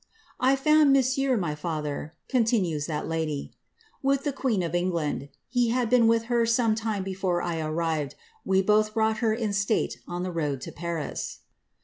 ^ 0.01 0.03
I 0.39 0.55
found 0.55 0.93
Monsieur, 0.93 1.37
my 1.37 1.53
father,^' 1.53 2.17
continued 2.27 2.81
that 2.87 3.07
lady, 3.07 3.51
^ 3.53 3.57
with 4.01 4.23
tl 4.23 4.33
queen 4.33 4.63
of 4.63 4.73
England; 4.73 5.29
he 5.47 5.69
had 5.69 5.91
been 5.91 6.07
with 6.07 6.23
her 6.23 6.43
some 6.47 6.73
time 6.73 7.03
before 7.03 7.39
1 7.43 7.57
arrivei 7.57 8.13
we 8.43 8.63
both 8.63 8.95
brought 8.95 9.17
her 9.19 9.31
in 9.35 9.53
state 9.53 9.99
on 10.07 10.23
the 10.23 10.31
road 10.31 10.59
to 10.61 10.71
Paris." 10.71 11.41